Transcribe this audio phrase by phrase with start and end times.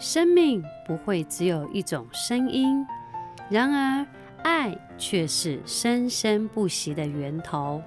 [0.00, 2.86] 生命不会只有一种声音，
[3.50, 4.06] 然而
[4.42, 7.82] 爱却是生生不息的源头。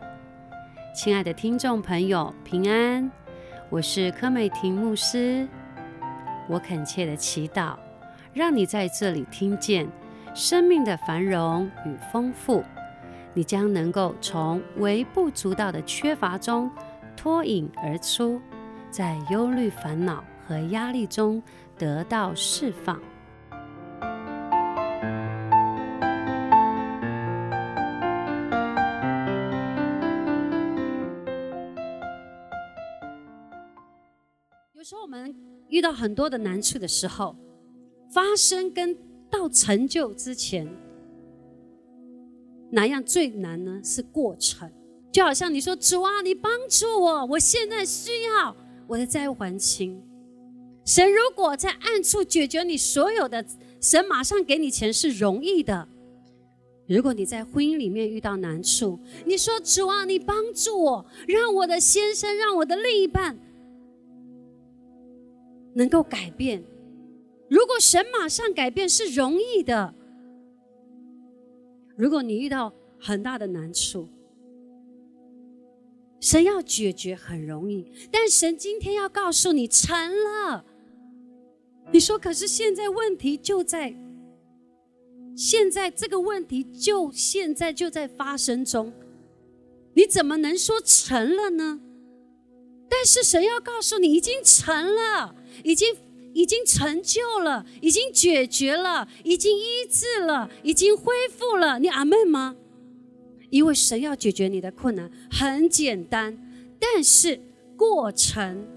[0.93, 3.09] 亲爱的听众朋友，平安，
[3.67, 5.47] 我是柯美婷牧师。
[6.47, 7.75] 我恳切的祈祷，
[8.31, 9.87] 让你在这里听见
[10.35, 12.63] 生命的繁荣与丰富，
[13.33, 16.69] 你将能够从微不足道的缺乏中
[17.17, 18.39] 脱颖而出，
[18.91, 21.41] 在忧虑、烦恼和压力中
[21.83, 22.97] 得到释放。
[34.73, 35.35] 有时候我们
[35.67, 37.35] 遇到很多的难处的时候，
[38.09, 38.97] 发生跟
[39.29, 40.65] 到成就之前，
[42.71, 43.81] 哪样最难呢？
[43.83, 44.71] 是过程。
[45.11, 48.55] 就好像你说主啊，你帮助我，我现在需要
[48.87, 50.01] 我的债务还清。
[50.85, 53.45] 神如果在暗处解决你所有的，
[53.79, 55.87] 神马上给你钱是容易的。
[56.85, 63.39] 如果你在婚姻里面遇到难处，你说主啊，你帮助我，让我的先生，让我的另一半
[65.73, 66.61] 能够改变。
[67.49, 69.93] 如果神马上改变是容易的，
[71.95, 74.09] 如果你遇到很大的难处，
[76.19, 80.65] 神要解决很容易，但神今天要告诉你成了。
[81.91, 83.93] 你说，可是现在问题就在，
[85.35, 88.91] 现在这个问题就现在就在发生中，
[89.93, 91.79] 你怎么能说成了呢？
[92.89, 95.95] 但是神要告诉你，已经成了，已经
[96.33, 101.79] 已经成就了，已经解决了，已经医治了，已经恢复了。
[101.79, 102.55] 你阿门吗？
[103.49, 106.35] 因为神要解决你的困难很简单，
[106.79, 107.39] 但是
[107.77, 108.67] 过程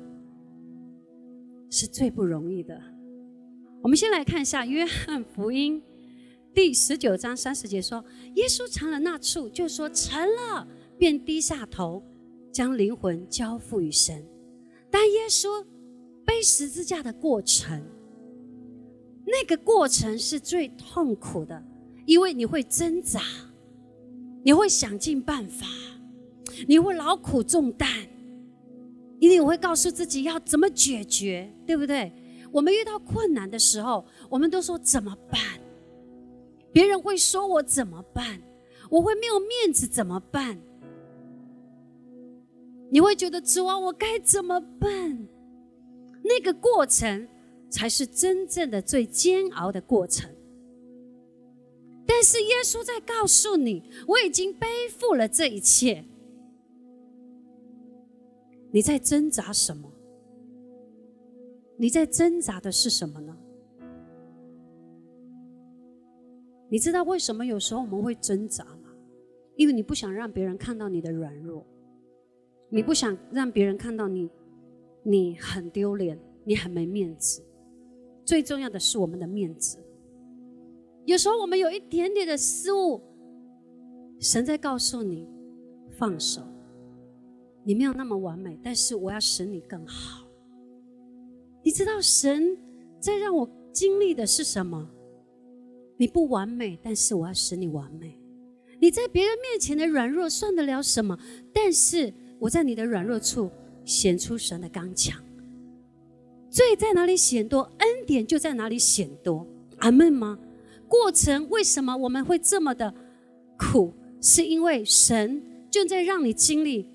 [1.70, 2.78] 是最不容易的。
[3.86, 5.80] 我们先来看一下约翰福音
[6.52, 8.04] 第十九章三十节说
[8.34, 10.66] ：“耶稣尝了那处，就说成了，
[10.98, 12.02] 便低下头，
[12.50, 14.26] 将灵魂交付于神。
[14.90, 15.64] 但耶稣
[16.24, 17.80] 背十字架的过程，
[19.24, 21.64] 那个过程是最痛苦的，
[22.06, 23.20] 因为你会挣扎。”
[24.42, 25.64] 你会想尽办法，
[26.66, 27.88] 你会劳苦重担，
[29.20, 32.12] 一定会告诉自己要怎么解决，对不对？
[32.56, 35.38] 我们遇到困难的时候，我们都说怎么办？
[36.72, 38.40] 别人会说我怎么办？
[38.88, 40.58] 我会没有面子怎么办？
[42.90, 45.28] 你会觉得主啊，我该怎么办？
[46.22, 47.28] 那个过程
[47.68, 50.34] 才是真正的最煎熬的过程。
[52.06, 56.06] 但是耶稣在告诉你，我已经背负了这一切。
[58.70, 59.92] 你在挣扎什么？
[61.76, 63.36] 你在挣扎的是什么呢？
[66.68, 68.90] 你知道为什么有时候我们会挣扎吗？
[69.56, 71.64] 因为你不想让别人看到你的软弱，
[72.68, 74.28] 你不想让别人看到你，
[75.02, 77.42] 你很丢脸，你很没面子。
[78.24, 79.78] 最重要的是我们的面子。
[81.04, 83.00] 有时候我们有一点点的失误，
[84.18, 85.28] 神在告诉你
[85.92, 86.42] 放手，
[87.62, 90.25] 你没有那么完美，但是我要使你更好。
[91.66, 92.56] 你知道神
[93.00, 94.88] 在让我经历的是什么？
[95.96, 98.16] 你不完美，但是我要使你完美。
[98.80, 101.18] 你在别人面前的软弱算得了什么？
[101.52, 103.50] 但是我在你的软弱处
[103.84, 105.20] 显出神的刚强。
[106.48, 109.44] 罪在哪里显多，恩典就在哪里显多。
[109.78, 110.38] 阿门吗？
[110.86, 112.94] 过程为什么我们会这么的
[113.58, 113.92] 苦？
[114.20, 116.88] 是因为神正在让你经历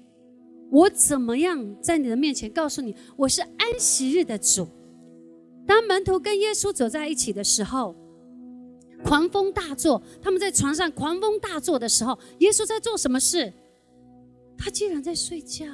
[0.71, 4.65] 我怎么样在你的面前告诉你，我是安息日的主。
[5.67, 7.93] 当门徒跟耶稣走在一起的时候，
[9.03, 13.51] 狂风大作，他们在床上狂风大作的时候，耶稣在做什么事？
[14.57, 15.65] 他竟然在睡觉。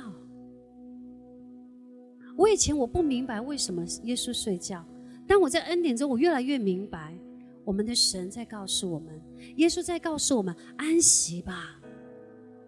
[2.35, 4.83] 我以前我不明白为什么耶稣睡觉，
[5.27, 7.15] 但我在恩典中，我越来越明白。
[7.63, 9.21] 我们的神在告诉我们，
[9.57, 11.79] 耶稣在告诉我们：安息吧，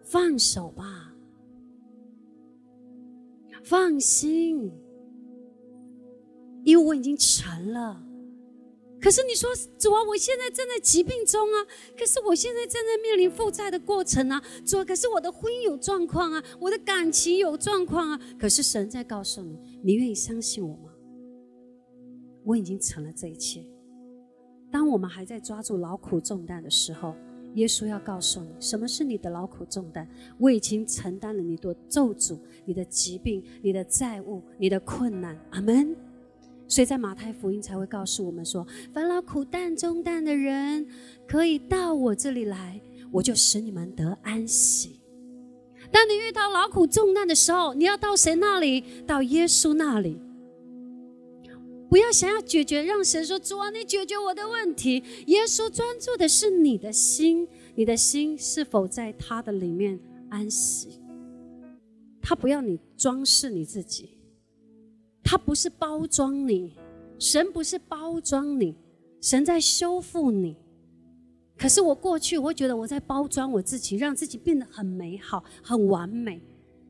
[0.03, 1.13] 放手吧，
[3.63, 4.71] 放心，
[6.63, 8.03] 因为我已经成了。
[9.01, 11.65] 可是你说主啊，我现在正在疾病中啊，
[11.97, 18.19] 可是我现在正在面临负债的过程啊，主啊，可是我的婚姻有状况啊，我的感情有状况啊。
[18.37, 20.91] 可是神在告诉你，你愿意相信我吗？
[22.43, 23.65] 我已经成了这一切。
[24.71, 27.15] 当我们还在抓住劳苦重担的时候，
[27.59, 30.07] 耶稣要告诉你，什么是你的劳苦重担？
[30.37, 35.37] 我已经承担了你的咒诅、你的疾病、你的债务、你的困难。
[35.51, 35.95] 阿门。
[36.67, 40.87] 所以在马太福音才会告诉我们说：烦恼苦担重担的人，
[41.27, 42.79] 可以到我这里来，
[43.11, 44.99] 我就使你们得安息。
[45.91, 48.83] 当你遇到劳苦重担的时候，你要到谁那里？
[49.07, 50.19] 到耶稣那里。
[51.89, 59.99] 不要想要解决，让神说：“主啊，你解决我的问题。”耶稣专注的是你的心，你的心是否在他的里面
[60.29, 61.01] 安息？
[62.21, 64.17] 他不要你装饰你自己，
[65.23, 66.75] 他不是包装你，
[67.17, 68.75] 神不是包装你，
[69.19, 70.55] 神在修复你。
[71.57, 76.39] 可是我过去我觉得我在包装我自己，让自己变得很美好、很完美，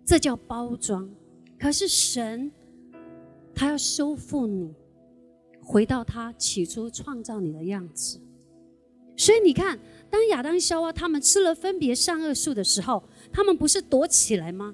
[0.06, 1.10] 这叫包装。
[1.57, 2.51] 可是神，
[3.56, 4.75] 他要修复你。
[5.71, 8.19] 回到他起初创造你的样子，
[9.16, 9.77] 所以你看，
[10.10, 14.74] 当亚当、夏娃他们吃了分别善恶树的时候，他们不是躲起来吗？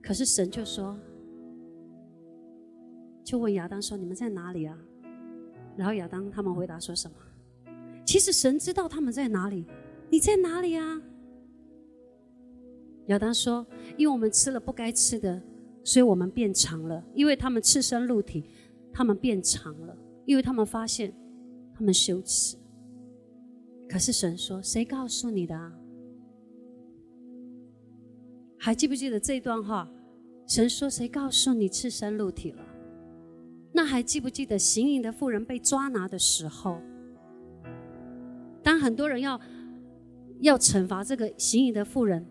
[0.00, 0.96] 可是神就说，
[3.24, 4.78] 就问亚当说：“你们在哪里啊？”
[5.76, 7.16] 然后亚当他们回答说什么？
[8.04, 9.66] 其实神知道他们在哪里，
[10.10, 11.02] 你在哪里啊？
[13.06, 13.66] 亚当说
[13.98, 15.42] ：“因为我们吃了不该吃的，
[15.82, 17.02] 所以我们变长了。
[17.14, 18.44] 因为他们赤身露体，
[18.92, 19.96] 他们变长了。”
[20.26, 21.14] 因为他们发现，
[21.72, 22.58] 他们羞耻。
[23.88, 25.72] 可是神说：“谁告诉你的啊？”
[28.58, 29.88] 还记不记得这段话？
[30.48, 32.62] 神说：“谁告诉你赤身露体了？”
[33.72, 36.80] 那还记不记得行淫的妇人被抓拿的时候？
[38.64, 39.40] 当很多人要
[40.40, 42.26] 要惩罚这个行淫的妇人，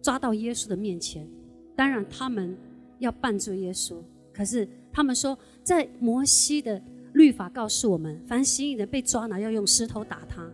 [0.00, 1.28] 抓到耶稣的面前，
[1.74, 2.56] 当然他们
[3.00, 3.96] 要绊住耶稣。
[4.32, 6.80] 可是他们说，在摩西的。
[7.12, 10.48] 律法告诉我们，凡行淫的被抓拿，要用石头打他，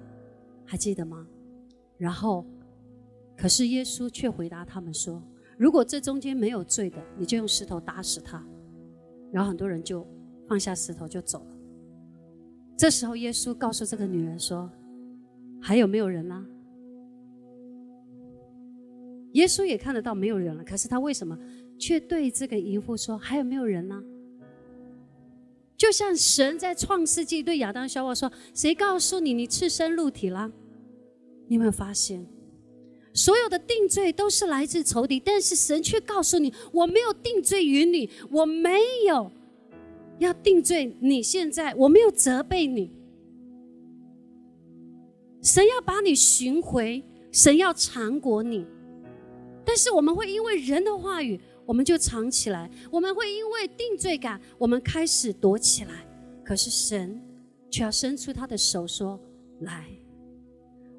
[0.65, 1.27] 还记得吗？
[1.99, 2.45] 然后，
[3.37, 5.23] 可是耶稣却回答他们说
[5.59, 8.45] ：“如果这中间没有罪的，你就用石头打死他。”
[9.33, 10.07] 然后很多人就
[10.49, 11.57] 放下石头就走了。
[12.77, 14.71] 这时候，耶稣告诉这个女人说
[15.61, 16.47] ：“还有没有人呢？”
[19.33, 21.39] 耶稣也看得到没有人了，可是他为什么
[21.79, 24.03] 却对这个淫妇说：“还有没有人呢？”
[25.77, 30.51] 就像神在创世纪对亚当、夏娃说：“谁告诉你你赤身露体了？”
[31.49, 32.27] 你有没有发现，
[33.13, 39.31] 所有的定罪都是来自仇敌，但是神却告诉你：“我没有定罪于你，我没有
[40.19, 41.23] 要定罪你。
[41.23, 42.91] 现在我没有责备你，
[45.43, 48.65] 神要把你寻回，神要缠裹你，
[49.65, 56.07] 但是我们会因为人的话语。”我们就藏起来，我们会因为定罪感，我们开始躲起来。
[56.45, 57.21] 可是神
[57.69, 59.21] 却要伸出他的手说
[59.61, 59.89] ：“来，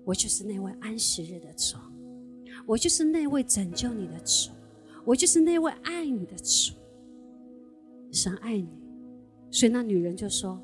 [0.04, 1.78] 我就是那位安息日的主，
[2.66, 4.52] 我就是那位拯救你的主，
[5.06, 6.74] 我就是那位爱你的主。
[8.12, 8.68] 神爱你，
[9.50, 10.62] 所以那女人就说：‘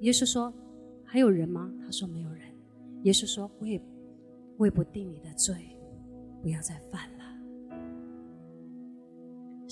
[0.00, 0.50] 耶稣说
[1.04, 2.40] 还有人吗？’他说没有人。
[3.02, 3.78] 耶稣说：‘我也
[4.56, 5.54] 我也不定你的罪，
[6.42, 7.13] 不要再犯了。’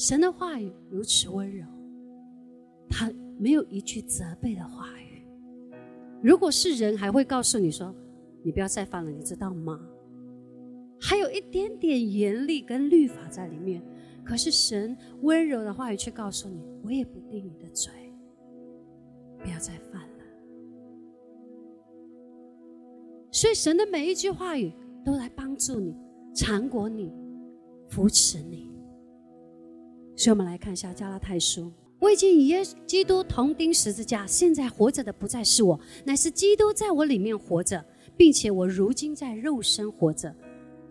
[0.03, 1.65] 神的话语如此温柔，
[2.89, 3.09] 他
[3.39, 5.25] 没有一句责备的话语。
[6.21, 7.95] 如果是人，还会告诉你说
[8.43, 9.81] ：“你不要再犯了，你知道吗？”
[11.01, 13.81] 还有一点点严厉跟律法在里面。
[14.25, 17.93] 可是神温柔的话语却告诉你：“我也不定你的罪，
[19.39, 20.25] 不要再犯了。”
[23.31, 24.73] 所以神的每一句话语
[25.05, 25.97] 都来帮助你、
[26.35, 27.15] 缠裹你、
[27.89, 28.69] 扶持你。
[30.22, 31.72] 所以我们来看一下加拉太书。
[31.98, 37.84] 我已经与耶稣基督同钉十字架，现在活着的不再是我，乃是基督在我里面活着，
[38.17, 40.32] 并且我如今在肉身活着，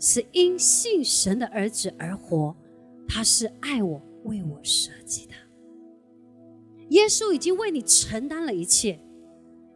[0.01, 2.53] 是因信神的儿子而活。
[3.07, 5.33] 他是爱我，为我舍己的。
[6.89, 9.00] 耶稣已经为你承担了一切，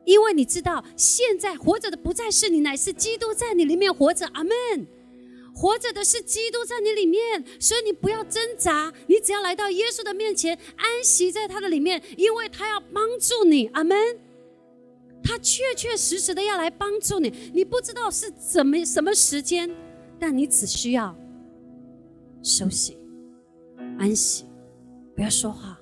[0.03, 4.27] 因为你知道，现在活着的不再是你，乃是基督在你里面活着。
[4.33, 4.53] 阿门。
[5.55, 13.67] 活着的是基督在你里面，所以你不要挣扎，你只要来到耶稣的面前，安息在他的里面，因为他要帮助你。
[13.67, 13.97] 阿门。
[15.23, 19.73] 他确确实实的要来帮助你，你不知道是怎么什么时间，
[20.19, 21.15] 但你只需要
[22.43, 22.97] 休息、
[23.97, 24.45] 安息，
[25.15, 25.79] 不要说话，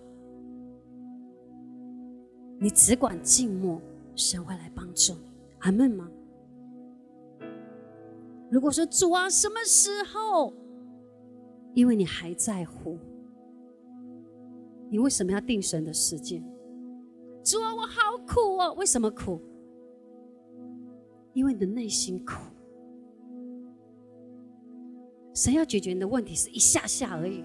[2.58, 3.82] 你只管静默，
[4.16, 5.32] 神会来帮助你。
[5.60, 6.10] 阿门吗？
[8.54, 10.54] 如果说主啊，什么时候？
[11.74, 13.00] 因为你还在乎，
[14.92, 16.40] 你为什么要定神的时间？
[17.44, 19.42] 主啊，我好苦哦，为什么苦？
[21.34, 22.34] 因为你的内心苦。
[25.34, 27.44] 神要解决你的问题是一下下而已，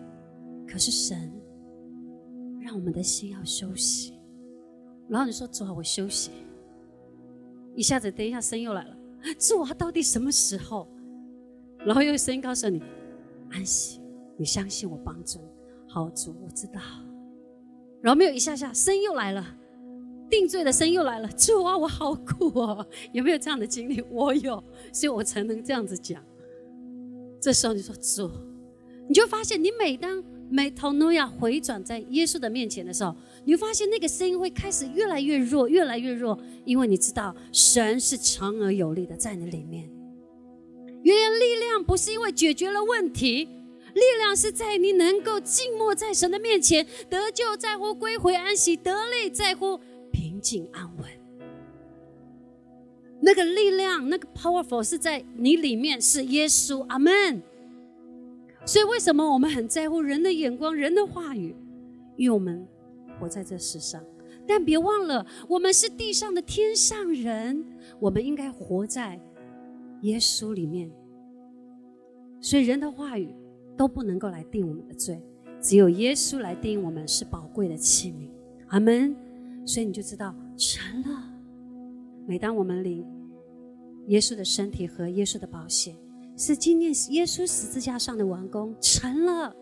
[0.67, 1.33] 可是神
[2.61, 4.13] 让我们的心要休息。
[5.09, 6.33] 然后你说：“主啊，我休息。”
[7.75, 8.95] 一下子，等一下声又来了
[9.41, 10.87] ：“主啊，到底什么时候？”
[11.89, 12.83] 然后又声音告诉你
[13.49, 13.99] ：“安息，
[14.37, 15.49] 你相信我帮助你。”
[15.89, 16.83] 好，主，我知道。
[18.03, 19.57] 然后没有一下下，声又来了，
[20.29, 21.27] 定罪的声音又来了。
[21.29, 22.87] 主啊，我好苦哦！
[23.13, 24.05] 有没有这样的经历？
[24.11, 26.23] 我有，所以我才能这样子讲。
[27.41, 28.31] 这时候你说主，
[29.09, 33.17] 你就发现，你每当每头诺亚回转在耶稣的面前的时候，
[33.47, 39.91] 你会发现那个声音会开始越来越弱，越来越弱，因为你知道神是强而有力的在你里面。
[41.03, 43.49] 原来力量不是因为解决了问题。
[43.95, 49.81] 力量是在你能够静默在神的面前，得救在乎归回安息，得力在乎
[50.13, 51.07] 平静安稳。
[53.21, 56.87] 那个力量，那个 powerful 是在你里面，是耶稣。
[56.89, 57.43] 阿门。
[58.65, 61.57] 所以，为什么我们很在乎人的眼光、人的话语？
[62.17, 62.69] 因为我们
[63.19, 64.05] 活在这世上，
[64.47, 67.65] 但别忘了，我们是地上的天上人，
[67.99, 69.19] 我们应该活在
[70.03, 70.91] 耶稣里面。
[72.41, 73.35] 所以，人的话语。
[73.79, 75.23] 都不能够来定我们的罪，
[75.61, 78.29] 只有耶稣来定我们是宝贵的器皿。
[78.71, 79.15] 阿门。
[79.65, 81.33] 所以你就知道成了。
[82.27, 83.07] 每当我们领
[84.09, 85.95] 耶稣的身体和耶稣的宝血，
[86.37, 89.55] 是纪念耶稣十字架上的完工，成了。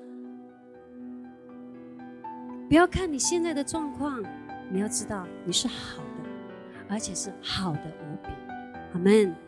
[2.71, 4.25] 不要看你现在的状况，
[4.73, 6.31] 你要知道你是好的，
[6.88, 8.31] 而且是好的无比。
[8.95, 9.46] 阿门。